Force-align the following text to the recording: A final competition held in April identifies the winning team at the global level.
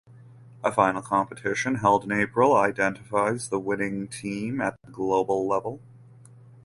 A 0.63 0.71
final 0.71 1.03
competition 1.03 1.75
held 1.75 2.05
in 2.05 2.11
April 2.11 2.55
identifies 2.55 3.49
the 3.49 3.59
winning 3.59 4.07
team 4.07 4.59
at 4.59 4.75
the 4.83 4.89
global 4.89 5.47
level. 5.47 5.79